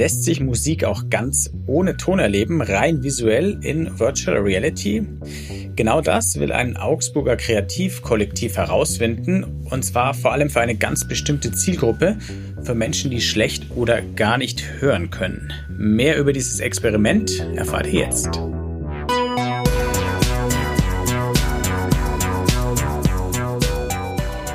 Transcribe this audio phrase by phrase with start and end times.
[0.00, 5.06] lässt sich Musik auch ganz ohne Ton erleben, rein visuell in Virtual Reality?
[5.76, 11.52] Genau das will ein Augsburger Kreativkollektiv herausfinden, und zwar vor allem für eine ganz bestimmte
[11.52, 12.16] Zielgruppe,
[12.62, 15.52] für Menschen, die schlecht oder gar nicht hören können.
[15.68, 18.40] Mehr über dieses Experiment erfahrt ihr jetzt.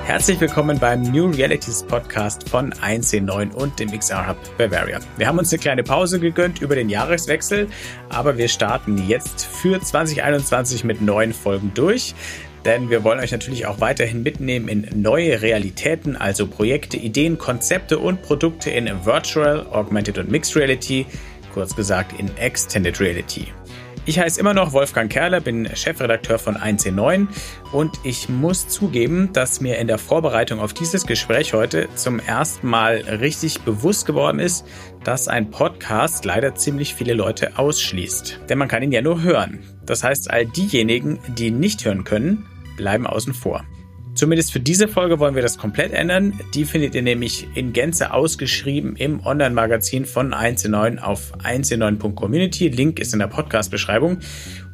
[0.05, 4.99] Herzlich willkommen beim New Realities Podcast von 1C9 und dem XR Hub Bavaria.
[5.17, 7.67] Wir haben uns eine kleine Pause gegönnt über den Jahreswechsel,
[8.09, 12.13] aber wir starten jetzt für 2021 mit neuen Folgen durch.
[12.65, 17.97] Denn wir wollen euch natürlich auch weiterhin mitnehmen in neue Realitäten, also Projekte, Ideen, Konzepte
[17.97, 21.07] und Produkte in Virtual, Augmented und Mixed Reality,
[21.51, 23.47] kurz gesagt in Extended Reality.
[24.07, 27.27] Ich heiße immer noch Wolfgang Kerler, bin Chefredakteur von 1C9
[27.71, 32.67] und ich muss zugeben, dass mir in der Vorbereitung auf dieses Gespräch heute zum ersten
[32.67, 34.63] Mal richtig bewusst geworden ist,
[35.03, 38.41] dass ein Podcast leider ziemlich viele Leute ausschließt.
[38.47, 39.63] Denn man kann ihn ja nur hören.
[39.87, 42.45] Das heißt, all diejenigen, die nicht hören können,
[42.77, 43.65] bleiben außen vor.
[44.15, 46.39] Zumindest für diese Folge wollen wir das komplett ändern.
[46.53, 50.65] Die findet ihr nämlich in Gänze ausgeschrieben im Online-Magazin von 1
[51.01, 52.69] auf 1.9.community.
[52.69, 54.19] Link ist in der Podcast-Beschreibung.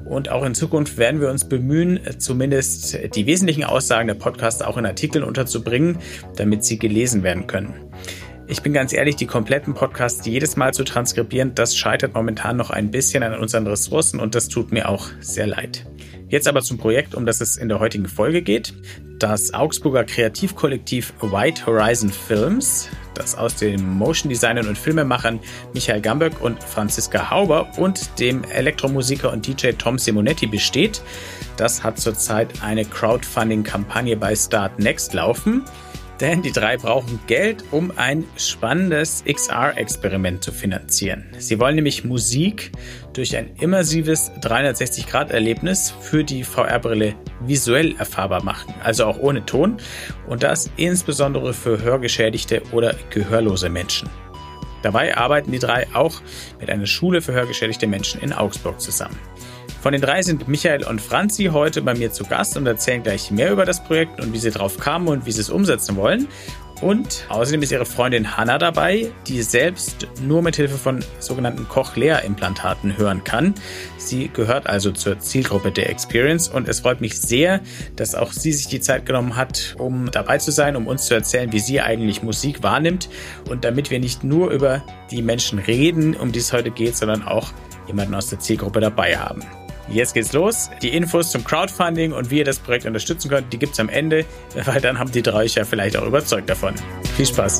[0.06, 4.78] Und auch in Zukunft werden wir uns bemühen, zumindest die wesentlichen Aussagen der Podcasts auch
[4.78, 5.98] in Artikeln unterzubringen,
[6.36, 7.74] damit sie gelesen werden können.
[8.48, 12.70] Ich bin ganz ehrlich, die kompletten Podcasts jedes Mal zu transkribieren, das scheitert momentan noch
[12.70, 15.86] ein bisschen an unseren Ressourcen und das tut mir auch sehr leid.
[16.32, 18.74] Jetzt aber zum Projekt, um das es in der heutigen Folge geht.
[19.20, 25.42] Das Augsburger Kreativkollektiv White Horizon Films, das aus den Motion Designern und Filmemachern
[25.74, 31.02] Michael Gamböck und Franziska Hauber und dem Elektromusiker und DJ Tom Simonetti besteht,
[31.58, 35.66] das hat zurzeit eine Crowdfunding-Kampagne bei Start Next laufen
[36.22, 41.26] denn die drei brauchen Geld, um ein spannendes XR-Experiment zu finanzieren.
[41.40, 42.72] Sie wollen nämlich Musik
[43.14, 49.78] durch ein immersives 360-Grad-Erlebnis für die VR-Brille visuell erfahrbar machen, also auch ohne Ton
[50.28, 54.08] und das insbesondere für hörgeschädigte oder gehörlose Menschen.
[54.84, 56.22] Dabei arbeiten die drei auch
[56.60, 59.18] mit einer Schule für hörgeschädigte Menschen in Augsburg zusammen.
[59.82, 63.32] Von den drei sind Michael und Franzi heute bei mir zu Gast und erzählen gleich
[63.32, 66.28] mehr über das Projekt und wie sie drauf kamen und wie sie es umsetzen wollen.
[66.82, 72.96] Und außerdem ist ihre Freundin Hanna dabei, die selbst nur mit Hilfe von sogenannten Cochlea-Implantaten
[72.96, 73.56] hören kann.
[73.98, 77.60] Sie gehört also zur Zielgruppe der Experience und es freut mich sehr,
[77.96, 81.16] dass auch sie sich die Zeit genommen hat, um dabei zu sein, um uns zu
[81.16, 83.10] erzählen, wie sie eigentlich Musik wahrnimmt
[83.50, 87.24] und damit wir nicht nur über die Menschen reden, um die es heute geht, sondern
[87.24, 87.52] auch
[87.88, 89.44] jemanden aus der Zielgruppe dabei haben.
[89.92, 90.70] Jetzt geht's los.
[90.82, 94.26] Die Infos zum Crowdfunding und wie ihr das Projekt unterstützen könnt, die gibt's am Ende,
[94.66, 96.76] weil dann haben die drei euch ja vielleicht auch überzeugt davon.
[97.18, 97.60] Viel Spaß.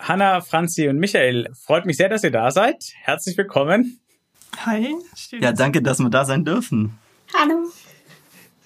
[0.00, 2.92] Hanna, Franzi und Michael, freut mich sehr, dass ihr da seid.
[3.04, 4.00] Herzlich willkommen.
[4.66, 4.94] Hi.
[5.40, 6.98] Ja, danke, dass wir da sein dürfen.
[7.34, 7.70] Hallo.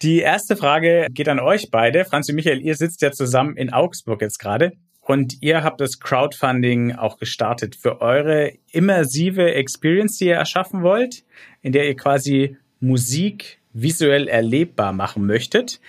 [0.03, 2.04] Die erste Frage geht an euch beide.
[2.04, 4.72] Franzi und Michael, ihr sitzt ja zusammen in Augsburg jetzt gerade.
[5.00, 11.24] Und ihr habt das Crowdfunding auch gestartet für eure immersive Experience, die ihr erschaffen wollt,
[11.62, 15.80] in der ihr quasi Musik visuell erlebbar machen möchtet.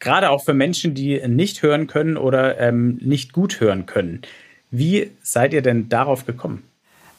[0.00, 4.22] Gerade auch für Menschen, die nicht hören können oder ähm, nicht gut hören können.
[4.70, 6.64] Wie seid ihr denn darauf gekommen?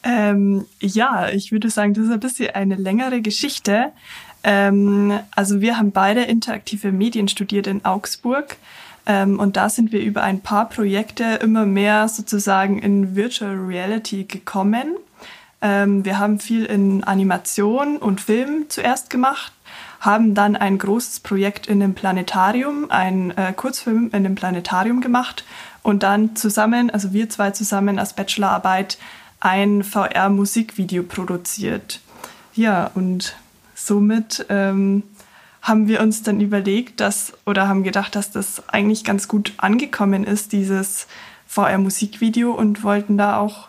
[0.02, 3.92] Ähm, ja, ich würde sagen, das ist ein bisschen eine längere Geschichte.
[4.42, 8.56] Ähm, also wir haben beide interaktive Medien studiert in Augsburg
[9.06, 14.24] ähm, und da sind wir über ein paar Projekte immer mehr sozusagen in Virtual Reality
[14.24, 14.96] gekommen.
[15.60, 19.52] Ähm, wir haben viel in Animation und Film zuerst gemacht,
[20.00, 25.44] haben dann ein großes Projekt in dem Planetarium, ein äh, Kurzfilm in dem Planetarium gemacht
[25.82, 28.98] und dann zusammen, also wir zwei zusammen als Bachelorarbeit,
[29.40, 32.00] ein VR-Musikvideo produziert.
[32.54, 33.36] Ja, und
[33.74, 35.02] somit ähm,
[35.64, 40.22] haben wir uns dann überlegt, dass oder haben gedacht, dass das eigentlich ganz gut angekommen
[40.22, 41.06] ist, dieses
[41.46, 43.68] VR-Musikvideo und wollten da auch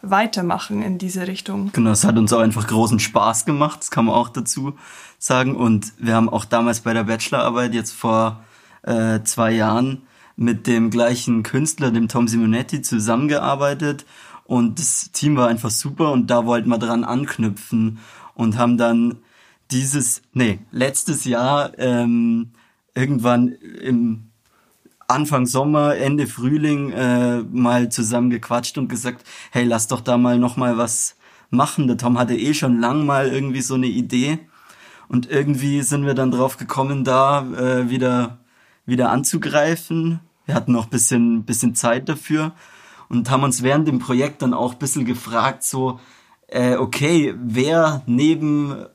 [0.00, 1.70] weitermachen in diese Richtung.
[1.72, 4.72] Genau, es hat uns auch einfach großen Spaß gemacht, das kann man auch dazu
[5.18, 5.54] sagen.
[5.54, 8.42] Und wir haben auch damals bei der Bachelorarbeit jetzt vor
[8.82, 10.02] äh, zwei Jahren
[10.36, 14.06] mit dem gleichen Künstler, dem Tom Simonetti, zusammengearbeitet.
[14.44, 17.98] Und das Team war einfach super und da wollten wir dran anknüpfen
[18.34, 19.16] und haben dann
[19.70, 22.52] dieses, nee, letztes Jahr ähm,
[22.94, 24.30] irgendwann im
[25.08, 30.38] Anfang Sommer, Ende Frühling äh, mal zusammen gequatscht und gesagt, hey, lass doch da mal
[30.38, 31.16] noch mal was
[31.50, 31.86] machen.
[31.86, 34.38] Der Tom hatte eh schon lang mal irgendwie so eine Idee
[35.08, 38.38] und irgendwie sind wir dann drauf gekommen, da äh, wieder
[38.86, 40.20] wieder anzugreifen.
[40.46, 42.52] Wir hatten noch bisschen, bisschen Zeit dafür
[43.08, 46.00] und haben uns während dem Projekt dann auch ein bisschen gefragt, so,
[46.48, 48.86] äh, okay, wer neben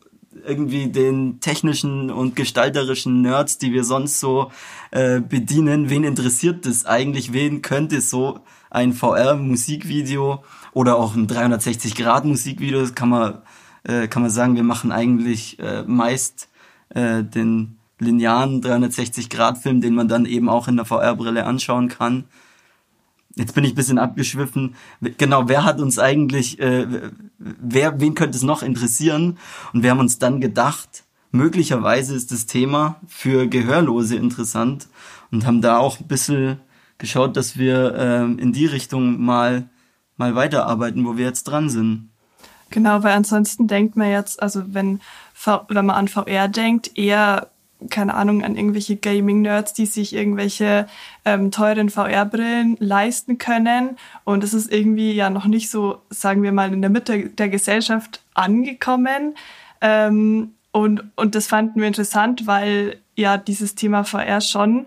[0.45, 4.51] irgendwie den technischen und gestalterischen Nerds, die wir sonst so
[4.91, 7.33] äh, bedienen, wen interessiert das eigentlich?
[7.33, 8.39] Wen könnte so
[8.69, 10.43] ein VR-Musikvideo
[10.73, 13.41] oder auch ein 360-Grad-Musikvideo, das kann man,
[13.83, 16.49] äh, kann man sagen, wir machen eigentlich äh, meist
[16.89, 22.25] äh, den linearen 360-Grad-Film, den man dann eben auch in der VR-Brille anschauen kann.
[23.39, 24.75] Jetzt bin ich ein bisschen abgeschwiffen.
[25.17, 29.37] Genau, wer hat uns eigentlich, äh, wer, wen könnte es noch interessieren?
[29.71, 34.89] Und wir haben uns dann gedacht, möglicherweise ist das Thema für Gehörlose interessant
[35.31, 36.59] und haben da auch ein bisschen
[36.97, 39.69] geschaut, dass wir äh, in die Richtung mal,
[40.17, 42.09] mal weiterarbeiten, wo wir jetzt dran sind.
[42.71, 44.99] Genau, weil ansonsten denkt man jetzt, also wenn,
[45.69, 47.47] wenn man an VR denkt, eher
[47.89, 50.87] keine Ahnung, an irgendwelche Gaming-Nerds, die sich irgendwelche
[51.23, 53.97] ähm, teuren VR-Brillen leisten können.
[54.25, 57.49] Und es ist irgendwie ja noch nicht so, sagen wir mal, in der Mitte der
[57.49, 59.35] Gesellschaft angekommen.
[59.81, 64.85] Ähm, und, und das fanden wir interessant, weil ja dieses Thema VR schon,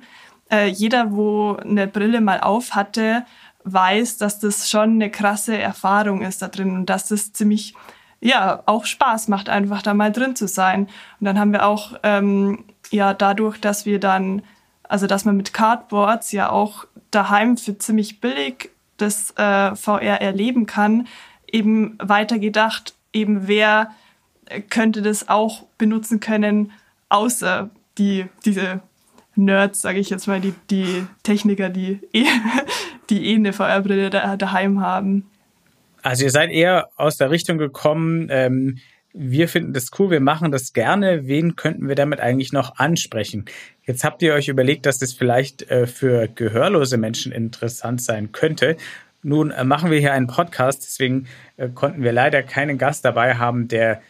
[0.50, 3.24] äh, jeder, wo eine Brille mal auf hatte,
[3.64, 7.74] weiß, dass das schon eine krasse Erfahrung ist da drin und dass das ziemlich
[8.20, 10.88] ja auch Spaß macht, einfach da mal drin zu sein.
[11.20, 14.42] Und dann haben wir auch ähm, ja dadurch, dass wir dann,
[14.84, 20.66] also dass man mit Cardboards ja auch daheim für ziemlich billig das äh, VR erleben
[20.66, 21.06] kann,
[21.50, 23.90] eben weitergedacht, eben wer
[24.70, 26.72] könnte das auch benutzen können,
[27.08, 28.80] außer die, diese
[29.34, 32.26] Nerds, sage ich jetzt mal, die, die Techniker, die eh,
[33.10, 35.30] die eh eine VR-Brille da, daheim haben.
[36.02, 38.78] Also ihr seid eher aus der Richtung gekommen, ähm,
[39.14, 41.26] wir finden das cool, wir machen das gerne.
[41.26, 43.44] Wen könnten wir damit eigentlich noch ansprechen?
[43.84, 48.76] Jetzt habt ihr euch überlegt, dass das vielleicht äh, für gehörlose Menschen interessant sein könnte.
[49.22, 51.26] Nun äh, machen wir hier einen Podcast, deswegen
[51.56, 54.00] äh, konnten wir leider keinen Gast dabei haben, der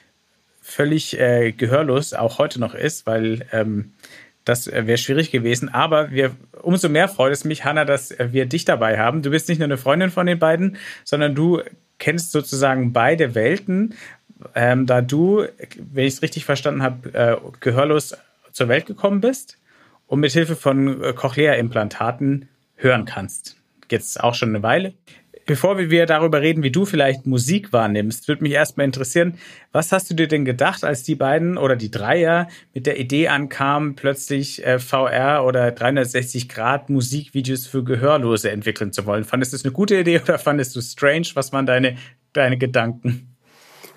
[0.64, 3.94] völlig gehörlos auch heute noch ist, weil ähm,
[4.44, 5.68] das wäre schwierig gewesen.
[5.68, 9.22] Aber wir, umso mehr freut es mich, Hanna, dass wir dich dabei haben.
[9.22, 11.62] Du bist nicht nur eine Freundin von den beiden, sondern du
[12.02, 13.94] kennst sozusagen beide Welten
[14.54, 15.44] ähm, da du,
[15.92, 18.14] wenn ich es richtig verstanden habe, äh, gehörlos
[18.52, 19.58] zur Welt gekommen bist
[20.06, 23.56] und mit Hilfe von äh, Cochlea-Implantaten hören kannst.
[23.90, 24.94] Jetzt auch schon eine Weile.
[25.44, 29.38] Bevor wir darüber reden, wie du vielleicht Musik wahrnimmst, würde mich erstmal interessieren,
[29.72, 33.28] was hast du dir denn gedacht, als die beiden oder die Dreier mit der Idee
[33.28, 39.24] ankamen, plötzlich äh, VR oder 360 Grad Musikvideos für Gehörlose entwickeln zu wollen?
[39.24, 41.28] Fandest du es eine gute Idee oder fandest du strange?
[41.34, 41.96] Was waren deine,
[42.32, 43.31] deine Gedanken?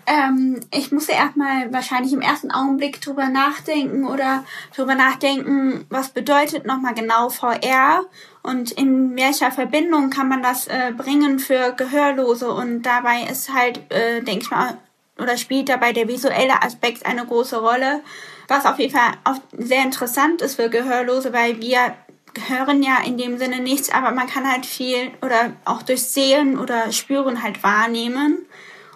[0.07, 6.65] Ähm, ich musste erstmal wahrscheinlich im ersten Augenblick drüber nachdenken oder drüber nachdenken, was bedeutet
[6.65, 8.05] nochmal genau VR
[8.43, 13.91] und in welcher Verbindung kann man das äh, bringen für Gehörlose und dabei ist halt,
[13.91, 14.77] äh, denke ich mal,
[15.17, 18.01] oder spielt dabei der visuelle Aspekt eine große Rolle,
[18.47, 21.95] was auf jeden Fall auch sehr interessant ist für Gehörlose, weil wir
[22.47, 26.59] hören ja in dem Sinne nichts, aber man kann halt viel oder auch durch Sehen
[26.59, 28.45] oder Spüren halt wahrnehmen.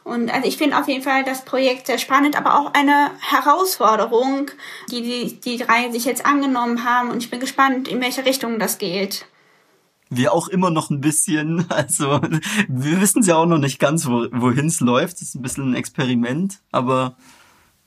[0.09, 4.51] Und also ich finde auf jeden Fall das Projekt sehr spannend, aber auch eine Herausforderung,
[4.91, 7.11] die, die die drei sich jetzt angenommen haben.
[7.11, 9.25] Und ich bin gespannt, in welche Richtung das geht.
[10.09, 11.65] Wir auch immer noch ein bisschen.
[11.69, 12.19] Also
[12.67, 15.17] wir wissen ja auch noch nicht ganz, wo, wohin es läuft.
[15.17, 17.15] Das ist ein bisschen ein Experiment, aber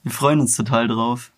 [0.02, 1.32] wir freuen uns total drauf.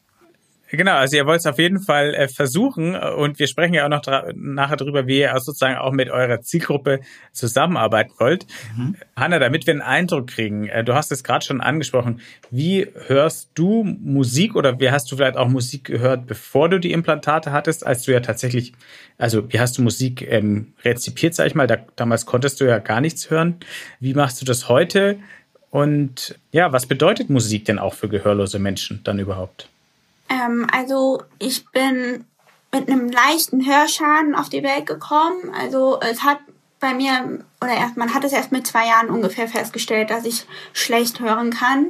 [0.77, 3.89] Genau, also ihr wollt es auf jeden Fall äh, versuchen und wir sprechen ja auch
[3.89, 4.03] noch
[4.35, 7.01] nachher drüber, wie ihr sozusagen auch mit eurer Zielgruppe
[7.33, 8.47] zusammenarbeiten wollt.
[8.77, 8.97] Mhm.
[9.17, 13.51] Hanna, damit wir einen Eindruck kriegen, äh, du hast es gerade schon angesprochen, wie hörst
[13.55, 17.87] du Musik oder wie hast du vielleicht auch Musik gehört, bevor du die Implantate hattest,
[17.87, 18.73] als du ja tatsächlich,
[19.19, 22.79] also wie hast du Musik ähm, rezipiert, sag ich mal, da, damals konntest du ja
[22.79, 23.57] gar nichts hören.
[24.01, 25.19] Wie machst du das heute?
[25.71, 29.69] Und ja, was bedeutet Musik denn auch für gehörlose Menschen dann überhaupt?
[30.29, 32.25] Ähm, also ich bin
[32.73, 35.55] mit einem leichten Hörschaden auf die Welt gekommen.
[35.55, 36.39] Also es hat
[36.81, 40.47] bei mir, oder erst, man hat es erst mit zwei Jahren ungefähr festgestellt, dass ich
[40.73, 41.87] schlecht hören kann.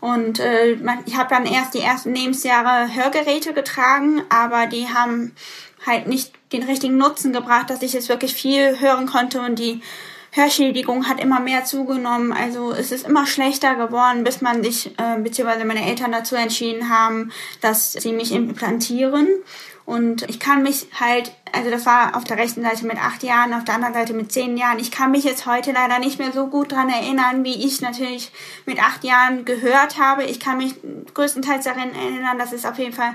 [0.00, 5.34] Und äh, ich habe dann erst die ersten Lebensjahre Hörgeräte getragen, aber die haben
[5.84, 9.82] halt nicht den richtigen Nutzen gebracht, dass ich jetzt wirklich viel hören konnte und die
[10.30, 12.32] Hörschädigung hat immer mehr zugenommen.
[12.32, 16.90] Also es ist immer schlechter geworden, bis man sich, äh, beziehungsweise meine Eltern dazu entschieden
[16.90, 19.28] haben, dass sie mich implantieren.
[19.88, 23.54] Und ich kann mich halt, also das war auf der rechten Seite mit acht Jahren,
[23.54, 24.78] auf der anderen Seite mit zehn Jahren.
[24.78, 28.30] Ich kann mich jetzt heute leider nicht mehr so gut dran erinnern, wie ich natürlich
[28.66, 30.24] mit acht Jahren gehört habe.
[30.24, 30.74] Ich kann mich
[31.14, 33.14] größtenteils daran erinnern, dass es auf jeden Fall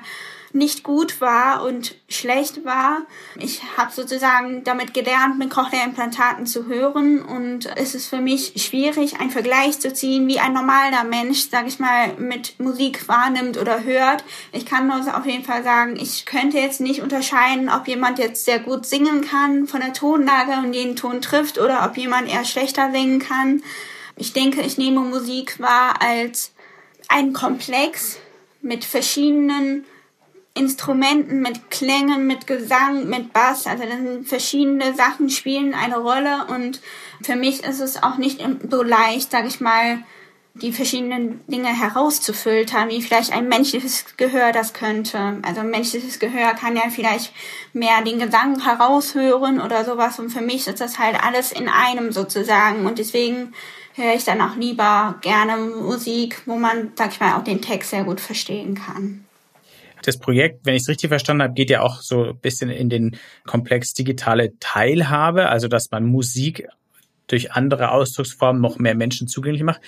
[0.53, 3.01] nicht gut war und schlecht war.
[3.39, 9.19] Ich habe sozusagen damit gelernt, mit Cochlea-Implantaten zu hören und es ist für mich schwierig,
[9.19, 13.83] einen Vergleich zu ziehen, wie ein normaler Mensch, sag ich mal, mit Musik wahrnimmt oder
[13.83, 14.23] hört.
[14.51, 18.45] Ich kann nur auf jeden Fall sagen, ich könnte jetzt nicht unterscheiden, ob jemand jetzt
[18.45, 22.45] sehr gut singen kann von der Tonlage und jeden Ton trifft oder ob jemand eher
[22.45, 23.63] schlechter singen kann.
[24.15, 26.53] Ich denke, ich nehme Musik wahr als
[27.07, 28.19] ein Komplex
[28.61, 29.85] mit verschiedenen
[30.55, 33.65] Instrumenten, mit Klängen, mit Gesang, mit Bass.
[33.65, 36.79] Also das sind verschiedene Sachen spielen eine Rolle und
[37.23, 40.03] für mich ist es auch nicht so leicht, sag ich mal,
[40.55, 45.39] die verschiedenen Dinge herauszufiltern, wie vielleicht ein menschliches Gehör das könnte.
[45.41, 47.33] Also ein menschliches Gehör kann ja vielleicht
[47.73, 52.11] mehr den Gesang heraushören oder sowas und für mich ist das halt alles in einem
[52.11, 53.53] sozusagen und deswegen
[53.95, 57.89] höre ich dann auch lieber gerne Musik, wo man, sag ich mal, auch den Text
[57.89, 59.25] sehr gut verstehen kann.
[60.03, 62.89] Das Projekt, wenn ich es richtig verstanden habe, geht ja auch so ein bisschen in
[62.89, 66.67] den Komplex digitale Teilhabe, also dass man Musik
[67.27, 69.81] durch andere Ausdrucksformen noch mehr Menschen zugänglich macht.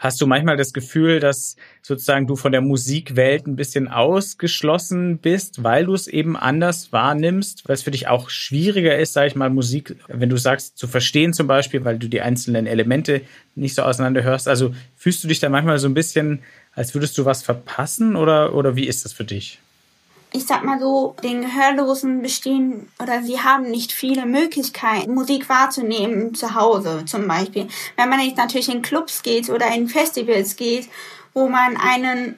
[0.00, 5.62] Hast du manchmal das Gefühl, dass sozusagen du von der Musikwelt ein bisschen ausgeschlossen bist,
[5.62, 9.34] weil du es eben anders wahrnimmst, weil es für dich auch schwieriger ist, sage ich
[9.34, 13.20] mal, Musik, wenn du sagst, zu verstehen zum Beispiel, weil du die einzelnen Elemente
[13.54, 14.48] nicht so auseinander hörst.
[14.48, 16.40] Also fühlst du dich da manchmal so ein bisschen,
[16.80, 19.58] als würdest du was verpassen oder, oder wie ist das für dich?
[20.32, 26.34] ich sag mal so, den Gehörlosen bestehen oder sie haben nicht viele Möglichkeiten, Musik wahrzunehmen
[26.34, 27.66] zu Hause zum Beispiel.
[27.96, 30.88] Wenn man jetzt natürlich in Clubs geht oder in Festivals geht,
[31.34, 32.36] wo man einen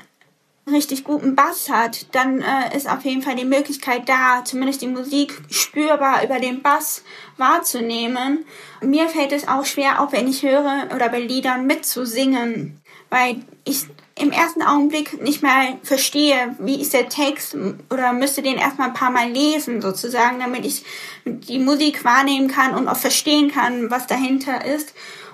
[0.66, 4.88] richtig guten Bass hat, dann äh, ist auf jeden Fall die Möglichkeit da, zumindest die
[4.88, 7.04] Musik spürbar über den Bass
[7.36, 8.46] wahrzunehmen.
[8.80, 12.80] Mir fällt es auch schwer, auch wenn ich höre oder bei Liedern mitzusingen,
[13.10, 13.84] weil ich
[14.18, 17.56] im ersten Augenblick nicht mehr verstehe, wie ist der Text
[17.90, 20.84] oder müsste den erstmal ein paar Mal lesen sozusagen, damit ich
[21.24, 24.92] die Musik wahrnehmen kann und auch verstehen kann, was dahinter ist.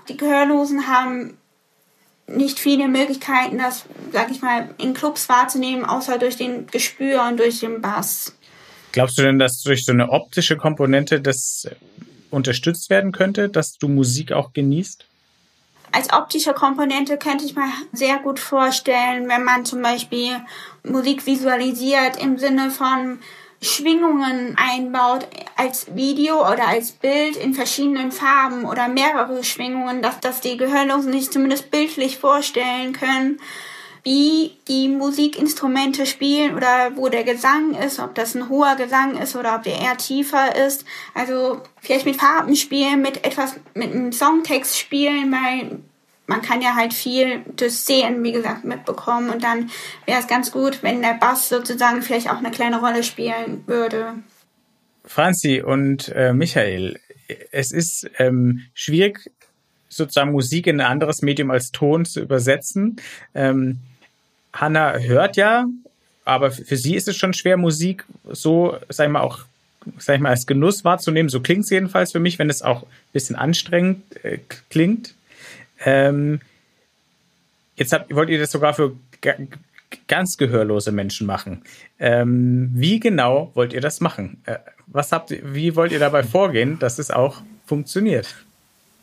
[0.09, 1.37] Die Gehörlosen haben
[2.29, 7.39] nicht viele Möglichkeiten, das, sag ich mal, in Clubs wahrzunehmen, außer durch den Gespür und
[7.39, 8.37] durch den Bass.
[8.93, 11.69] Glaubst du denn, dass durch so eine optische Komponente das
[12.31, 15.08] unterstützt werden könnte, dass du Musik auch genießt?
[15.93, 20.41] Als optische Komponente könnte ich mir sehr gut vorstellen, wenn man zum Beispiel
[20.85, 23.19] Musik visualisiert im Sinne von
[23.61, 25.27] Schwingungen einbaut
[25.57, 31.13] als Video oder als Bild in verschiedenen Farben oder mehrere Schwingungen, dass, dass die Gehörlosen
[31.13, 33.41] sich zumindest bildlich vorstellen können,
[34.09, 39.37] wie die Musikinstrumente spielen oder wo der Gesang ist, ob das ein hoher Gesang ist
[39.37, 40.87] oder ob der eher tiefer ist.
[41.13, 45.81] Also vielleicht mit Farben spielen, mit etwas, mit einem Songtext spielen, weil
[46.27, 49.69] man kann ja halt viel durch Sehen, wie gesagt, mitbekommen und dann
[50.07, 54.15] wäre es ganz gut, wenn der Bass sozusagen vielleicht auch eine kleine Rolle spielen würde.
[55.05, 56.99] Franzi und äh, Michael,
[57.53, 59.31] es ist ähm, schwierig,
[59.91, 62.97] sozusagen Musik in ein anderes Medium als Ton zu übersetzen.
[63.35, 63.81] Ähm,
[64.61, 65.67] Hanna hört ja,
[66.25, 69.41] aber für sie ist es schon schwer, Musik so, sag ich mal, auch
[69.99, 71.29] sag ich mal, als Genuss wahrzunehmen.
[71.29, 74.39] So klingt es jedenfalls für mich, wenn es auch ein bisschen anstrengend äh,
[74.69, 75.15] klingt.
[75.85, 76.41] Ähm,
[77.77, 78.97] jetzt habt, wollt ihr das sogar für
[80.07, 81.63] ganz gehörlose Menschen machen.
[81.99, 84.43] Ähm, wie genau wollt ihr das machen?
[84.45, 88.35] Äh, was habt ihr, wie wollt ihr dabei vorgehen, dass es auch funktioniert?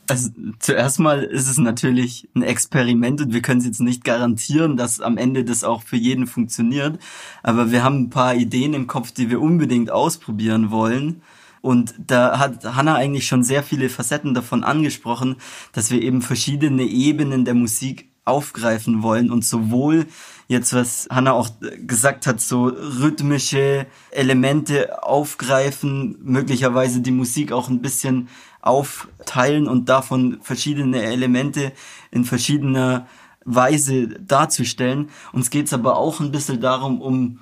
[0.08, 4.78] Also zuerst mal ist es natürlich ein Experiment und wir können es jetzt nicht garantieren,
[4.78, 7.00] dass am Ende das auch für jeden funktioniert.
[7.44, 11.22] Aber wir haben ein paar Ideen im Kopf, die wir unbedingt ausprobieren wollen.
[11.62, 15.38] Und da hat Hanna eigentlich schon sehr viele Facetten davon angesprochen,
[15.72, 20.08] dass wir eben verschiedene Ebenen der Musik aufgreifen wollen und sowohl
[20.48, 21.50] jetzt, was Hanna auch
[21.86, 28.30] gesagt hat, so rhythmische Elemente aufgreifen, möglicherweise die Musik auch ein bisschen
[28.66, 31.72] aufteilen und davon verschiedene Elemente
[32.12, 33.08] in verschiedener
[33.46, 35.10] Weise darzustellen.
[35.32, 37.40] Uns geht's aber auch ein bisschen darum, um,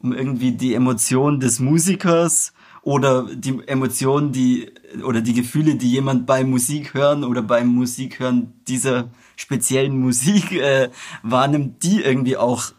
[0.00, 2.52] um irgendwie die Emotion des Musikers
[2.82, 4.72] oder die Emotionen, die
[5.04, 10.90] oder die Gefühle, die jemand beim Musik hören oder beim Musikhören dieser speziellen Musik äh,
[11.22, 12.72] wahrnimmt, die irgendwie auch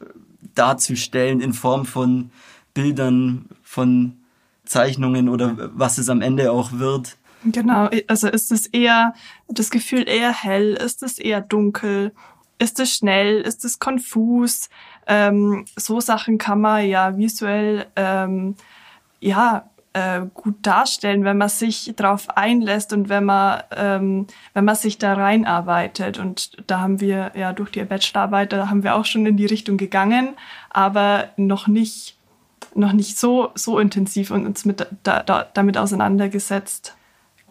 [0.56, 2.32] darzustellen in Form von
[2.74, 4.18] Bildern, von
[4.66, 7.18] Zeichnungen oder was es am Ende auch wird.
[7.46, 9.14] Genau, also ist es eher
[9.48, 12.14] das Gefühl eher hell, ist es eher dunkel,
[12.60, 14.70] ist es schnell, ist es konfus?
[15.08, 18.56] Ähm, so Sachen kann man ja visuell ähm,
[19.20, 24.76] ja äh, gut darstellen, wenn man sich darauf einlässt und wenn man, ähm, wenn man
[24.76, 26.20] sich da reinarbeitet.
[26.20, 29.46] Und da haben wir ja durch die Bachelorarbeit, da haben wir auch schon in die
[29.46, 30.36] Richtung gegangen,
[30.70, 32.18] aber noch nicht
[32.76, 36.96] noch nicht so, so intensiv uns mit, da, da, damit auseinandergesetzt.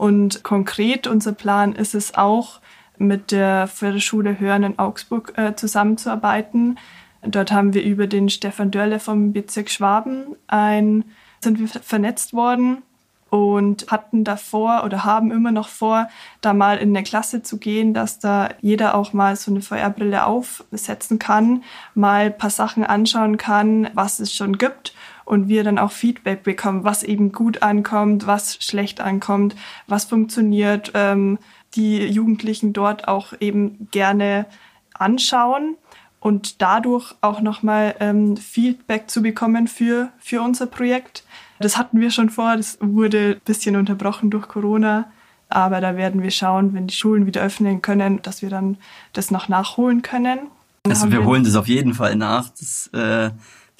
[0.03, 2.59] Und konkret unser Plan ist es auch,
[2.99, 6.77] mit der Förderschule Hören in Augsburg äh, zusammenzuarbeiten.
[7.25, 11.05] Dort haben wir über den Stefan Dörle vom Bezirk Schwaben ein,
[11.41, 12.83] sind wir vernetzt worden
[13.31, 16.09] und hatten davor oder haben immer noch vor,
[16.41, 20.27] da mal in eine Klasse zu gehen, dass da jeder auch mal so eine VR-Brille
[20.27, 21.63] aufsetzen kann,
[21.95, 24.95] mal ein paar Sachen anschauen kann, was es schon gibt
[25.25, 29.55] und wir dann auch Feedback bekommen, was eben gut ankommt, was schlecht ankommt,
[29.87, 31.39] was funktioniert, ähm,
[31.75, 34.47] die Jugendlichen dort auch eben gerne
[34.95, 35.77] anschauen
[36.21, 41.25] und dadurch auch nochmal ähm, Feedback zu bekommen für, für unser Projekt.
[41.59, 45.11] Das hatten wir schon vor, das wurde ein bisschen unterbrochen durch Corona.
[45.49, 48.79] Aber da werden wir schauen, wenn die Schulen wieder öffnen können, dass wir dann
[49.13, 50.39] das noch nachholen können.
[50.87, 52.49] also wir, wir holen das auf jeden Fall nach.
[52.51, 53.31] Das äh,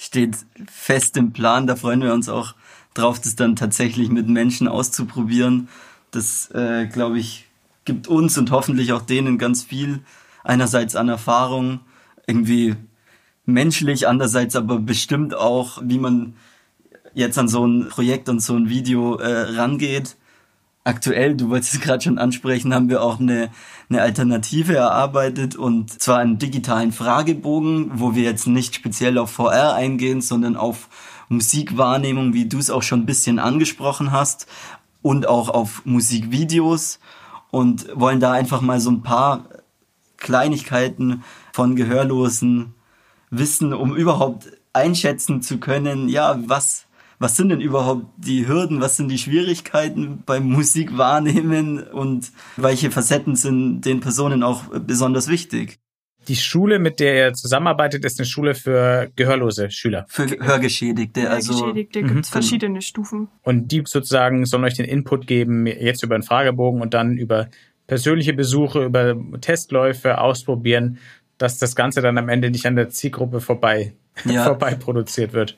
[0.03, 0.37] steht
[0.71, 1.67] fest im Plan.
[1.67, 2.55] Da freuen wir uns auch
[2.95, 5.69] drauf, das dann tatsächlich mit Menschen auszuprobieren.
[6.11, 7.47] Das, äh, glaube ich,
[7.85, 10.01] gibt uns und hoffentlich auch denen ganz viel.
[10.45, 11.81] Einerseits an Erfahrung,
[12.27, 12.75] irgendwie
[13.47, 16.35] menschlich, andererseits aber bestimmt auch, wie man
[17.15, 20.17] jetzt an so ein Projekt und so ein Video äh, rangeht.
[20.85, 23.51] Aktuell, du wolltest es gerade schon ansprechen, haben wir auch eine,
[23.89, 29.75] eine Alternative erarbeitet und zwar einen digitalen Fragebogen, wo wir jetzt nicht speziell auf VR
[29.75, 30.89] eingehen, sondern auf
[31.29, 34.49] Musikwahrnehmung, wie du es auch schon ein bisschen angesprochen hast,
[35.03, 37.01] und auch auf Musikvideos
[37.51, 39.45] und wollen da einfach mal so ein paar
[40.17, 42.75] Kleinigkeiten von Gehörlosen
[43.31, 46.87] wissen, um überhaupt einschätzen zu können, ja, was
[47.23, 53.37] was sind denn überhaupt die Hürden, was sind die Schwierigkeiten beim Musikwahrnehmen und welche Facetten
[53.37, 55.79] sind den Personen auch besonders wichtig?
[56.29, 60.05] Die Schule, mit der ihr zusammenarbeitet, ist eine Schule für gehörlose Schüler.
[60.09, 61.55] Für Hörgeschädigte, also.
[61.55, 62.33] Hörgeschädigte gibt es mhm.
[62.33, 63.29] verschiedene Stufen.
[63.43, 67.49] Und die sozusagen sollen euch den Input geben, jetzt über einen Fragebogen und dann über
[67.87, 70.99] persönliche Besuche, über Testläufe ausprobieren,
[71.39, 74.45] dass das Ganze dann am Ende nicht an der Zielgruppe vorbei, ja.
[74.45, 75.57] vorbei produziert wird.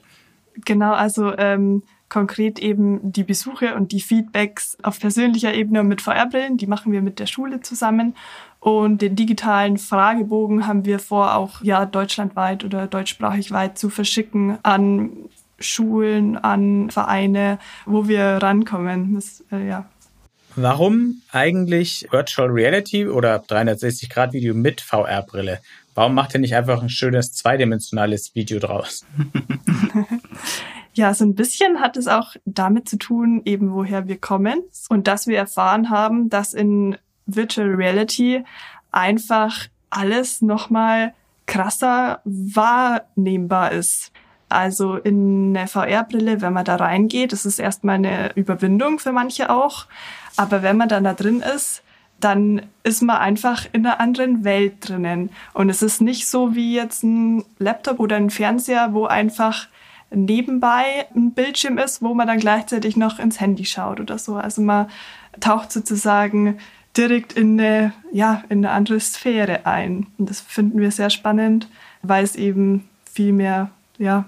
[0.63, 6.57] Genau, also ähm, konkret eben die Besuche und die Feedbacks auf persönlicher Ebene mit VR-Brillen,
[6.57, 8.15] die machen wir mit der Schule zusammen.
[8.59, 14.57] Und den digitalen Fragebogen haben wir vor, auch ja deutschlandweit oder deutschsprachig weit zu verschicken
[14.63, 15.11] an
[15.59, 19.15] Schulen, an Vereine, wo wir rankommen.
[19.15, 19.85] Das, äh, ja.
[20.55, 25.59] Warum eigentlich Virtual Reality oder 360 Grad Video mit VR-Brille?
[25.95, 29.05] Warum macht ihr nicht einfach ein schönes zweidimensionales Video draus?
[30.93, 35.07] Ja, so ein bisschen hat es auch damit zu tun, eben woher wir kommen und
[35.07, 38.45] dass wir erfahren haben, dass in Virtual Reality
[38.91, 41.13] einfach alles nochmal
[41.47, 44.11] krasser wahrnehmbar ist.
[44.47, 49.49] Also in eine VR-Brille, wenn man da reingeht, das ist erstmal eine Überwindung für manche
[49.49, 49.87] auch.
[50.37, 51.83] Aber wenn man dann da drin ist,
[52.19, 55.29] dann ist man einfach in einer anderen Welt drinnen.
[55.53, 59.67] Und es ist nicht so wie jetzt ein Laptop oder ein Fernseher, wo einfach
[60.11, 64.35] nebenbei ein Bildschirm ist, wo man dann gleichzeitig noch ins Handy schaut oder so.
[64.35, 64.87] Also man
[65.39, 66.57] taucht sozusagen
[66.95, 70.07] direkt in eine, ja, in eine andere Sphäre ein.
[70.17, 71.67] Und das finden wir sehr spannend,
[72.01, 74.25] weil es eben viel mehr, ja,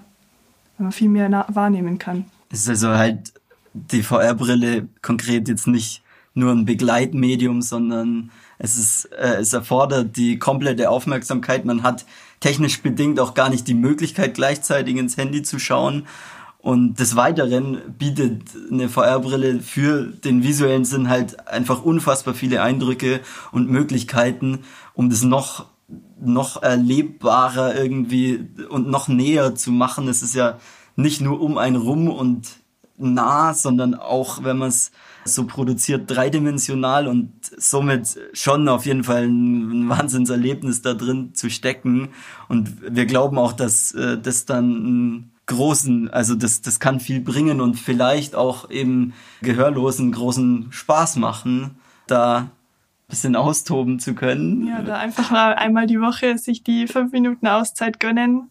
[0.90, 2.26] viel mehr wahrnehmen kann.
[2.50, 3.32] Es ist also halt
[3.72, 6.02] die VR-Brille konkret jetzt nicht
[6.34, 11.64] nur ein Begleitmedium, sondern es ist, äh, es erfordert die komplette Aufmerksamkeit.
[11.64, 12.04] Man hat
[12.40, 16.06] technisch bedingt auch gar nicht die Möglichkeit, gleichzeitig ins Handy zu schauen.
[16.60, 23.20] Und des Weiteren bietet eine VR-Brille für den visuellen Sinn halt einfach unfassbar viele Eindrücke
[23.52, 24.60] und Möglichkeiten,
[24.94, 25.66] um das noch
[26.20, 30.08] noch erlebbarer irgendwie und noch näher zu machen.
[30.08, 30.58] Es ist ja
[30.96, 32.58] nicht nur um einen rum und
[32.96, 34.90] nah, sondern auch, wenn man es
[35.34, 42.08] so produziert, dreidimensional und somit schon auf jeden Fall ein Wahnsinnserlebnis da drin zu stecken.
[42.48, 47.20] Und wir glauben auch, dass äh, das dann einen großen, also das, das kann viel
[47.20, 52.50] bringen und vielleicht auch eben Gehörlosen großen Spaß machen, da
[53.08, 54.66] bisschen austoben zu können.
[54.66, 58.50] Ja, da einfach mal einmal die Woche sich die fünf Minuten Auszeit gönnen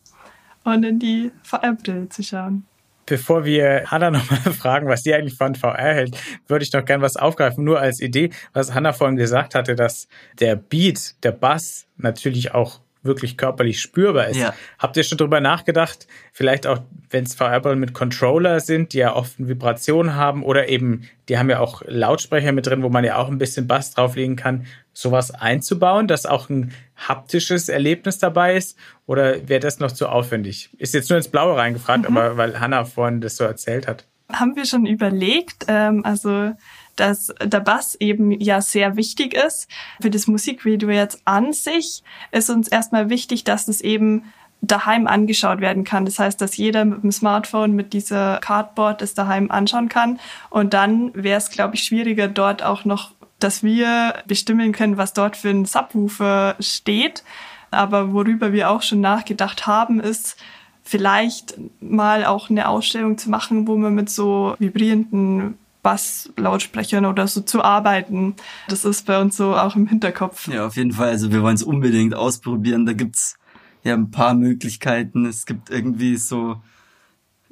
[0.64, 2.66] und in die VR-Brille zu schauen.
[3.08, 6.18] Bevor wir Hanna nochmal fragen, was sie eigentlich von VR hält,
[6.48, 10.08] würde ich noch gern was aufgreifen, nur als Idee, was Hanna vorhin gesagt hatte, dass
[10.40, 14.38] der Beat, der Bass natürlich auch wirklich körperlich spürbar ist.
[14.38, 14.54] Ja.
[14.78, 19.16] Habt ihr schon drüber nachgedacht, vielleicht auch, wenn es VR-Brillen mit Controller sind, die ja
[19.16, 23.04] oft eine Vibration haben oder eben, die haben ja auch Lautsprecher mit drin, wo man
[23.04, 28.58] ja auch ein bisschen Bass drauflegen kann, sowas einzubauen, dass auch ein haptisches Erlebnis dabei
[28.58, 28.78] ist?
[29.06, 30.70] Oder wäre das noch zu aufwendig?
[30.78, 32.18] Ist jetzt nur ins Blaue reingefragt, mhm.
[32.18, 34.06] aber weil Hannah vorhin das so erzählt hat.
[34.32, 36.52] Haben wir schon überlegt, ähm, also
[36.98, 39.70] dass der Bass eben ja sehr wichtig ist.
[40.02, 44.24] Für das Musikvideo jetzt an sich ist uns erstmal wichtig, dass es eben
[44.62, 46.06] daheim angeschaut werden kann.
[46.06, 50.20] Das heißt, dass jeder mit dem Smartphone mit dieser Cardboard das daheim anschauen kann.
[50.50, 55.14] Und dann wäre es, glaube ich, schwieriger, dort auch noch dass wir bestimmen können, was
[55.14, 57.24] dort für ein Subwoofer steht.
[57.72, 60.38] Aber worüber wir auch schon nachgedacht haben, ist
[60.84, 67.42] vielleicht mal auch eine Ausstellung zu machen, wo man mit so vibrierenden Basslautsprechern oder so
[67.42, 68.36] zu arbeiten.
[68.68, 70.48] Das ist bei uns so auch im Hinterkopf.
[70.48, 71.10] Ja, auf jeden Fall.
[71.10, 72.86] Also wir wollen es unbedingt ausprobieren.
[72.86, 73.38] Da gibt's
[73.84, 75.26] ja ein paar Möglichkeiten.
[75.26, 76.62] Es gibt irgendwie so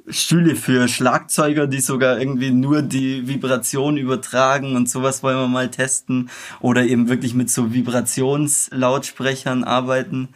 [0.08, 5.70] Stühle für Schlagzeuger, die sogar irgendwie nur die Vibration übertragen und sowas wollen wir mal
[5.70, 6.30] testen.
[6.60, 10.28] Oder eben wirklich mit so Vibrationslautsprechern arbeiten.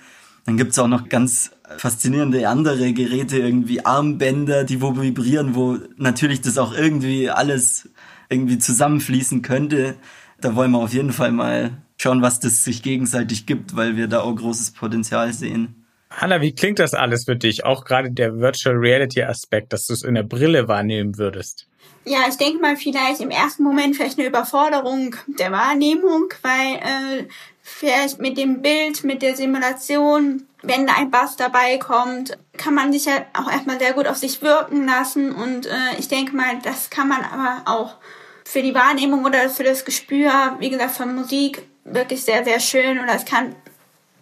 [0.46, 6.40] Dann gibt's auch noch ganz faszinierende andere Geräte, irgendwie Armbänder, die wo vibrieren, wo natürlich
[6.40, 7.88] das auch irgendwie alles
[8.28, 9.94] irgendwie zusammenfließen könnte.
[10.40, 14.08] Da wollen wir auf jeden Fall mal schauen, was das sich gegenseitig gibt, weil wir
[14.08, 15.79] da auch großes Potenzial sehen.
[16.10, 17.64] Hanna, wie klingt das alles für dich?
[17.64, 21.66] Auch gerade der Virtual Reality Aspekt, dass du es in der Brille wahrnehmen würdest.
[22.04, 27.28] Ja, ich denke mal vielleicht im ersten Moment vielleicht eine Überforderung der Wahrnehmung, weil äh,
[27.62, 32.92] vielleicht mit dem Bild, mit der Simulation, wenn da ein Bass dabei kommt, kann man
[32.92, 36.58] sich ja auch erstmal sehr gut auf sich wirken lassen und äh, ich denke mal,
[36.62, 37.96] das kann man aber auch
[38.44, 42.98] für die Wahrnehmung oder für das Gespür, wie gesagt, von Musik wirklich sehr, sehr schön
[42.98, 43.54] oder es kann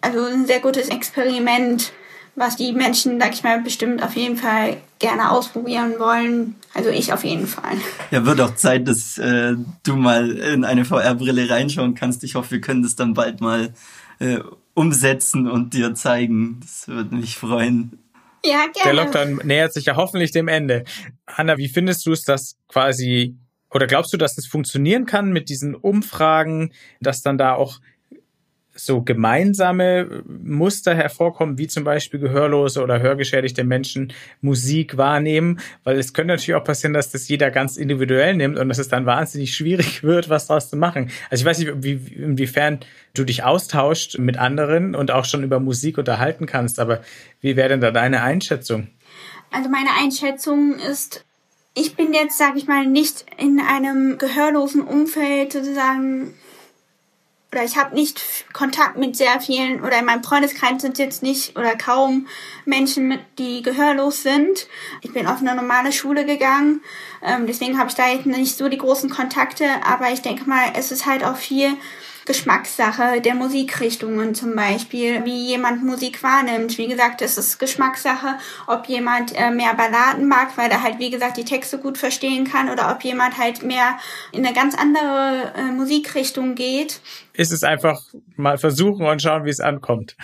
[0.01, 1.93] also ein sehr gutes Experiment,
[2.35, 6.55] was die Menschen, sag ich mal, bestimmt auf jeden Fall gerne ausprobieren wollen.
[6.73, 7.75] Also ich auf jeden Fall.
[8.11, 12.23] Ja, wird auch Zeit, dass äh, du mal in eine VR-Brille reinschauen kannst.
[12.23, 13.73] Ich hoffe, wir können das dann bald mal
[14.19, 14.39] äh,
[14.73, 16.59] umsetzen und dir zeigen.
[16.61, 17.99] Das würde mich freuen.
[18.45, 18.73] Ja, gerne.
[18.85, 20.85] Der Lockdown nähert sich ja hoffentlich dem Ende.
[21.27, 23.35] Hanna, wie findest du es, dass quasi,
[23.69, 27.79] oder glaubst du, dass das funktionieren kann mit diesen Umfragen, dass dann da auch
[28.79, 36.13] so gemeinsame Muster hervorkommen, wie zum Beispiel gehörlose oder hörgeschädigte Menschen Musik wahrnehmen, weil es
[36.13, 39.55] könnte natürlich auch passieren, dass das jeder ganz individuell nimmt und dass es dann wahnsinnig
[39.55, 41.11] schwierig wird, was daraus zu machen.
[41.29, 42.79] Also ich weiß nicht, wie, inwiefern
[43.13, 47.01] du dich austauscht mit anderen und auch schon über Musik unterhalten kannst, aber
[47.41, 48.87] wie wäre denn da deine Einschätzung?
[49.51, 51.25] Also meine Einschätzung ist,
[51.75, 56.33] ich bin jetzt, sage ich mal, nicht in einem gehörlosen Umfeld sozusagen
[57.51, 58.21] oder ich habe nicht
[58.53, 62.27] Kontakt mit sehr vielen oder in meinem Freundeskreis sind jetzt nicht oder kaum
[62.65, 64.67] Menschen, mit, die gehörlos sind.
[65.01, 66.81] Ich bin auf eine normale Schule gegangen,
[67.23, 70.73] ähm, deswegen habe ich da jetzt nicht so die großen Kontakte, aber ich denke mal,
[70.75, 71.75] es ist halt auch viel
[72.29, 76.77] Geschmackssache der Musikrichtungen zum Beispiel, wie jemand Musik wahrnimmt.
[76.77, 78.37] Wie gesagt, es ist Geschmackssache,
[78.67, 82.45] ob jemand äh, mehr Balladen mag, weil er halt, wie gesagt, die Texte gut verstehen
[82.45, 83.97] kann oder ob jemand halt mehr
[84.31, 87.01] in eine ganz andere äh, Musikrichtung geht.
[87.33, 87.99] Ist es einfach
[88.35, 90.15] mal versuchen und schauen, wie es ankommt.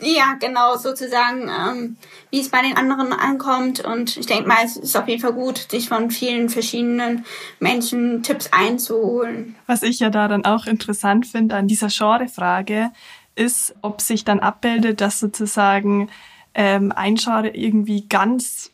[0.00, 1.96] Ja, genau, sozusagen, ähm,
[2.30, 3.80] wie es bei den anderen ankommt.
[3.80, 7.24] Und ich denke mal, es ist auf jeden Fall gut, sich von vielen verschiedenen
[7.58, 9.56] Menschen Tipps einzuholen.
[9.66, 12.90] Was ich ja da dann auch interessant finde an dieser Genrefrage,
[13.34, 16.10] ist, ob sich dann abbildet, dass sozusagen
[16.54, 18.72] ähm, ein Genre irgendwie ganz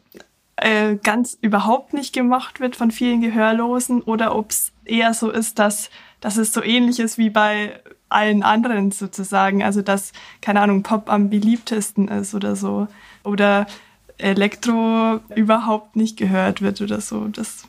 [0.57, 5.59] äh, ganz überhaupt nicht gemacht wird von vielen Gehörlosen oder ob es eher so ist,
[5.59, 9.63] dass, dass es so ähnlich ist wie bei allen anderen sozusagen.
[9.63, 12.89] Also dass, keine Ahnung, Pop am beliebtesten ist oder so.
[13.25, 13.67] Oder
[14.19, 17.29] Elektro überhaupt nicht gehört wird oder so.
[17.29, 17.67] Das,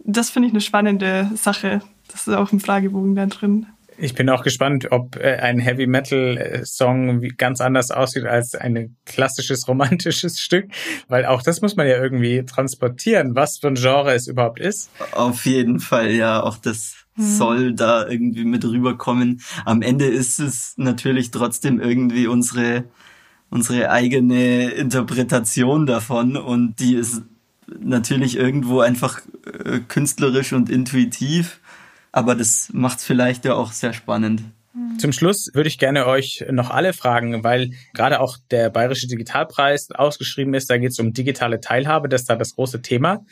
[0.00, 1.82] das finde ich eine spannende Sache.
[2.10, 3.66] Das ist auch im Fragebogen da drin.
[4.00, 8.54] Ich bin auch gespannt, ob äh, ein Heavy Metal äh, Song ganz anders aussieht als
[8.54, 10.66] ein klassisches romantisches Stück,
[11.08, 14.90] weil auch das muss man ja irgendwie transportieren, was für ein Genre es überhaupt ist.
[15.12, 16.97] Auf jeden Fall, ja, auch das.
[17.18, 19.40] Soll da irgendwie mit rüberkommen.
[19.64, 22.84] Am Ende ist es natürlich trotzdem irgendwie unsere,
[23.50, 27.22] unsere eigene Interpretation davon und die ist
[27.78, 29.20] natürlich irgendwo einfach
[29.64, 31.60] äh, künstlerisch und intuitiv,
[32.12, 34.42] aber das macht es vielleicht ja auch sehr spannend.
[34.74, 34.98] Mhm.
[34.98, 39.90] Zum Schluss würde ich gerne euch noch alle fragen, weil gerade auch der Bayerische Digitalpreis
[39.90, 40.70] ausgeschrieben ist.
[40.70, 43.24] Da geht es um digitale Teilhabe, das ist da das große Thema.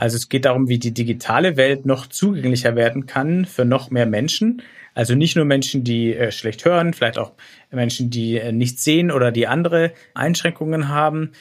[0.00, 4.06] Also es geht darum, wie die digitale Welt noch zugänglicher werden kann für noch mehr
[4.06, 4.62] Menschen.
[4.94, 7.32] Also nicht nur Menschen, die äh, schlecht hören, vielleicht auch
[7.70, 11.32] Menschen, die äh, nicht sehen oder die andere Einschränkungen haben.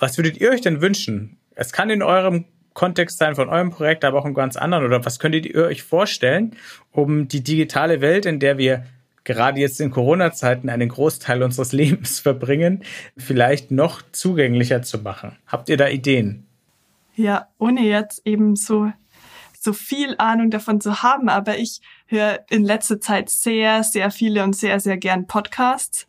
[0.00, 1.36] Was würdet ihr euch denn wünschen?
[1.54, 4.84] Es kann in eurem Kontext sein von eurem Projekt, aber auch im ganz anderen.
[4.84, 6.56] Oder was könntet ihr euch vorstellen,
[6.90, 8.84] um die digitale Welt, in der wir
[9.22, 12.82] gerade jetzt in Corona-Zeiten einen Großteil unseres Lebens verbringen,
[13.16, 15.36] vielleicht noch zugänglicher zu machen?
[15.46, 16.47] Habt ihr da Ideen?
[17.18, 18.92] Ja, ohne jetzt eben so,
[19.58, 24.44] so viel Ahnung davon zu haben, aber ich höre in letzter Zeit sehr, sehr viele
[24.44, 26.06] und sehr, sehr gern Podcasts.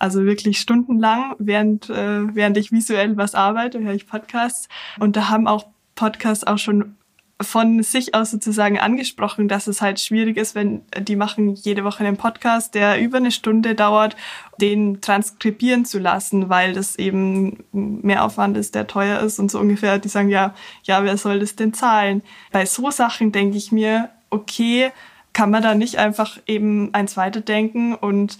[0.00, 4.68] Also wirklich stundenlang, während, äh, während ich visuell was arbeite, höre ich Podcasts.
[4.98, 6.96] Und da haben auch Podcasts auch schon
[7.40, 12.04] von sich aus sozusagen angesprochen, dass es halt schwierig ist, wenn die machen jede Woche
[12.04, 14.16] einen Podcast, der über eine Stunde dauert,
[14.60, 19.60] den transkribieren zu lassen, weil das eben mehr Aufwand ist, der teuer ist und so
[19.60, 19.98] ungefähr.
[19.98, 22.22] Die sagen ja, ja, wer soll das denn zahlen?
[22.50, 24.90] Bei so Sachen denke ich mir, okay,
[25.32, 28.38] kann man da nicht einfach eben eins weiterdenken und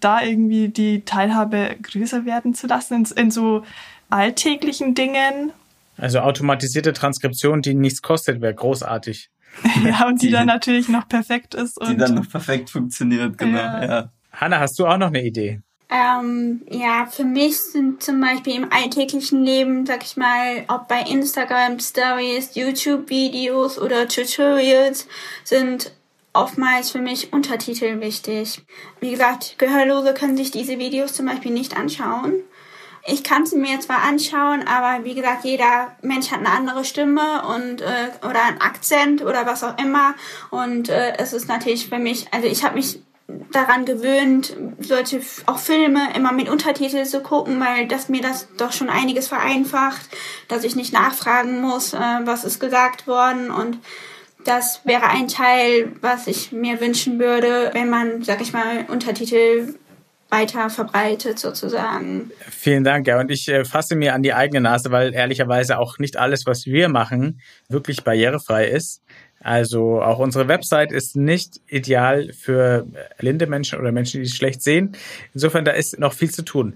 [0.00, 3.62] da irgendwie die Teilhabe größer werden zu lassen in, in so
[4.10, 5.52] alltäglichen Dingen,
[6.00, 9.30] also automatisierte Transkription, die nichts kostet, wäre großartig.
[9.84, 11.78] ja, und die, die, dann natürlich noch perfekt ist.
[11.80, 13.58] Und die dann noch perfekt funktioniert, genau.
[13.58, 13.84] Ja.
[13.84, 14.12] ja.
[14.32, 15.60] Hanna, hast du auch noch eine Idee?
[15.90, 21.00] Ähm, ja, für mich sind zum Beispiel im alltäglichen Leben, sag ich mal, ob bei
[21.00, 25.08] Instagram Stories, YouTube-Videos oder Tutorials,
[25.42, 25.92] sind
[26.32, 28.62] oftmals für mich Untertitel wichtig.
[29.00, 32.34] Wie gesagt, Gehörlose können sich diese Videos zum Beispiel nicht anschauen.
[33.06, 37.42] Ich kann sie mir zwar anschauen, aber wie gesagt, jeder Mensch hat eine andere Stimme
[37.46, 40.14] und äh, oder einen Akzent oder was auch immer.
[40.50, 43.00] Und äh, es ist natürlich für mich, also ich habe mich
[43.52, 48.72] daran gewöhnt, solche auch Filme immer mit Untertitel zu gucken, weil das mir das doch
[48.72, 50.08] schon einiges vereinfacht,
[50.48, 53.78] dass ich nicht nachfragen muss, äh, was ist gesagt worden und
[54.44, 59.74] das wäre ein Teil, was ich mir wünschen würde, wenn man, sag ich mal, Untertitel
[60.30, 62.30] weiter verbreitet sozusagen.
[62.48, 63.18] Vielen Dank, ja.
[63.20, 66.66] Und ich äh, fasse mir an die eigene Nase, weil ehrlicherweise auch nicht alles, was
[66.66, 69.02] wir machen, wirklich barrierefrei ist.
[69.42, 72.86] Also auch unsere Website ist nicht ideal für
[73.18, 74.96] blinde Menschen oder Menschen, die schlecht sehen.
[75.32, 76.74] Insofern, da ist noch viel zu tun.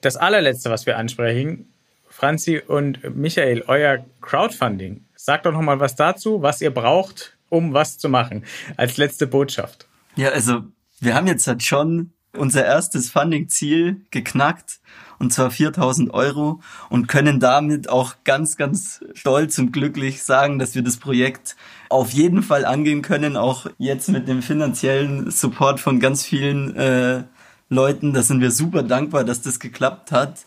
[0.00, 1.66] Das allerletzte, was wir ansprechen,
[2.08, 5.04] Franzi und Michael, euer Crowdfunding.
[5.16, 8.44] Sagt doch noch mal was dazu, was ihr braucht, um was zu machen,
[8.76, 9.88] als letzte Botschaft.
[10.14, 10.62] Ja, also
[11.00, 14.80] wir haben jetzt halt schon unser erstes Funding-Ziel geknackt
[15.18, 20.74] und zwar 4000 Euro und können damit auch ganz, ganz stolz und glücklich sagen, dass
[20.74, 21.56] wir das Projekt
[21.88, 27.24] auf jeden Fall angehen können, auch jetzt mit dem finanziellen Support von ganz vielen äh,
[27.68, 28.12] Leuten.
[28.12, 30.44] Da sind wir super dankbar, dass das geklappt hat.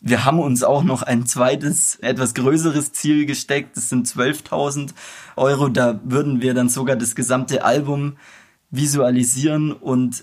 [0.00, 3.76] Wir haben uns auch noch ein zweites, etwas größeres Ziel gesteckt.
[3.76, 4.90] Das sind 12.000
[5.34, 5.68] Euro.
[5.68, 8.16] Da würden wir dann sogar das gesamte Album
[8.70, 10.22] visualisieren und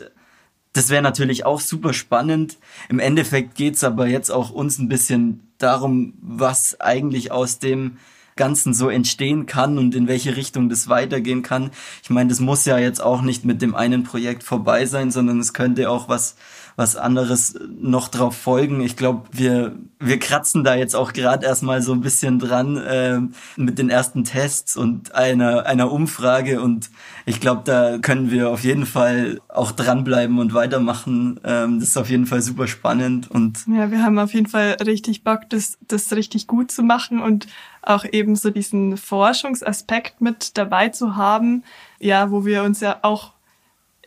[0.76, 2.58] das wäre natürlich auch super spannend.
[2.90, 7.98] Im Endeffekt geht's aber jetzt auch uns ein bisschen darum, was eigentlich aus dem
[8.36, 11.72] Ganzen so entstehen kann und in welche Richtung das weitergehen kann.
[12.04, 15.40] Ich meine, das muss ja jetzt auch nicht mit dem einen Projekt vorbei sein, sondern
[15.40, 16.36] es könnte auch was
[16.76, 18.82] was anderes noch drauf folgen.
[18.82, 23.20] Ich glaube, wir, wir kratzen da jetzt auch gerade erstmal so ein bisschen dran äh,
[23.56, 26.90] mit den ersten Tests und einer, einer Umfrage und
[27.26, 31.40] ich glaube, da können wir auf jeden Fall auch dranbleiben und weitermachen.
[31.46, 34.78] Ähm, das ist auf jeden Fall super spannend und ja, wir haben auf jeden Fall
[34.86, 37.48] richtig Bock, das, das richtig gut zu machen und
[37.82, 41.64] auch eben so diesen Forschungsaspekt mit dabei zu haben,
[42.00, 43.35] ja, wo wir uns ja auch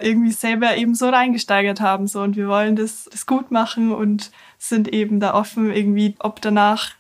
[0.00, 4.30] irgendwie selber eben so reingesteigert haben so und wir wollen das, das gut machen und
[4.58, 6.92] sind eben da offen irgendwie, ob danach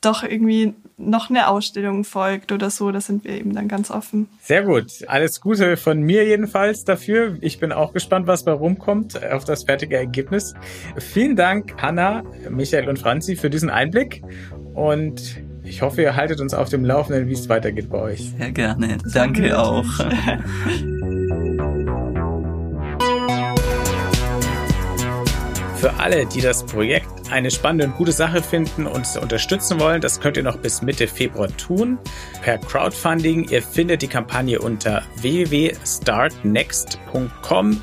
[0.00, 4.28] doch irgendwie noch eine Ausstellung folgt oder so, da sind wir eben dann ganz offen.
[4.40, 4.86] Sehr gut.
[5.08, 7.36] Alles Gute von mir jedenfalls dafür.
[7.42, 10.54] Ich bin auch gespannt, was bei rumkommt auf das fertige Ergebnis.
[10.96, 14.22] Vielen Dank, Hanna, Michael und Franzi, für diesen Einblick
[14.74, 18.32] und ich hoffe, ihr haltet uns auf dem Laufenden, wie es weitergeht bei euch.
[18.38, 18.98] Sehr gerne.
[19.12, 19.84] Danke auch.
[25.76, 30.00] Für alle, die das Projekt eine spannende und gute Sache finden und es unterstützen wollen,
[30.00, 31.98] das könnt ihr noch bis Mitte Februar tun
[32.42, 33.50] per Crowdfunding.
[33.50, 37.82] Ihr findet die Kampagne unter www.startnext.com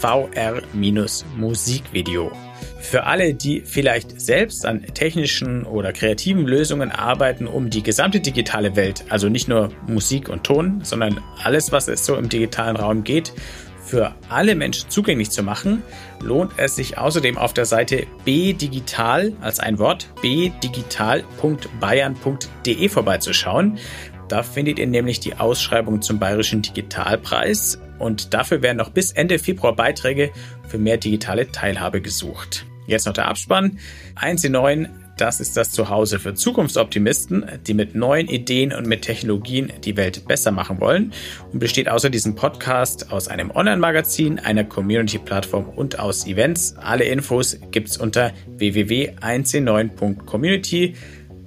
[0.00, 2.32] VR-Musikvideo.
[2.78, 8.76] Für alle, die vielleicht selbst an technischen oder kreativen Lösungen arbeiten, um die gesamte digitale
[8.76, 13.02] Welt, also nicht nur Musik und Ton, sondern alles, was es so im digitalen Raum
[13.04, 13.32] geht,
[13.90, 15.82] für alle Menschen zugänglich zu machen,
[16.22, 23.78] lohnt es sich außerdem auf der Seite bdigital als ein Wort bdigital.bayern.de vorbeizuschauen.
[24.28, 29.40] Da findet ihr nämlich die Ausschreibung zum Bayerischen Digitalpreis und dafür werden noch bis Ende
[29.40, 30.30] Februar Beiträge
[30.68, 32.64] für mehr digitale Teilhabe gesucht.
[32.86, 33.80] Jetzt noch der Abspann.
[34.14, 34.88] 1 in 9
[35.20, 40.26] das ist das Zuhause für Zukunftsoptimisten, die mit neuen Ideen und mit Technologien die Welt
[40.26, 41.12] besser machen wollen
[41.52, 46.74] und besteht außer diesem Podcast aus einem Online-Magazin, einer Community-Plattform und aus Events.
[46.78, 50.94] Alle Infos gibt's unter www.1c9.community.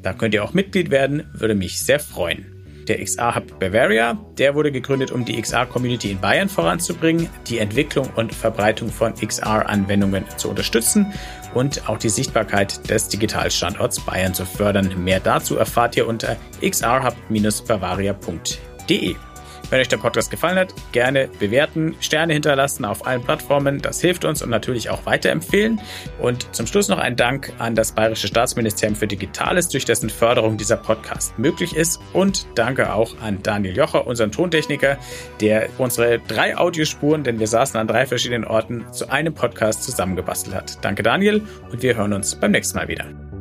[0.01, 2.45] Da könnt ihr auch Mitglied werden, würde mich sehr freuen.
[2.88, 8.09] Der XR Hub Bavaria, der wurde gegründet, um die XR-Community in Bayern voranzubringen, die Entwicklung
[8.15, 11.13] und Verbreitung von XR-Anwendungen zu unterstützen
[11.53, 15.03] und auch die Sichtbarkeit des Digitalstandorts Bayern zu fördern.
[15.03, 19.15] Mehr dazu erfahrt ihr unter xrhub-bavaria.de.
[19.73, 23.81] Wenn euch der Podcast gefallen hat, gerne bewerten, Sterne hinterlassen auf allen Plattformen.
[23.81, 25.81] Das hilft uns und natürlich auch weiterempfehlen.
[26.19, 30.57] Und zum Schluss noch ein Dank an das Bayerische Staatsministerium für Digitales, durch dessen Förderung
[30.57, 31.99] dieser Podcast möglich ist.
[32.13, 34.99] Und danke auch an Daniel Jocher, unseren Tontechniker,
[35.41, 40.55] der unsere drei Audiospuren, denn wir saßen an drei verschiedenen Orten, zu einem Podcast zusammengebastelt
[40.55, 40.86] hat.
[40.86, 43.32] Danke Daniel und wir hören uns beim nächsten Mal wieder.